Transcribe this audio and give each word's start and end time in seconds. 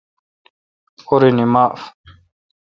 اورنی 1.07 1.45
معاف۔ 1.53 1.81